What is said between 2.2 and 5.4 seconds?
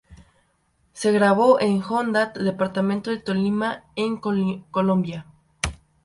departamento de Tolima en Colombia.